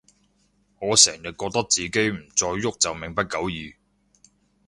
[0.79, 3.75] 我成日覺得自己再唔郁就命不久矣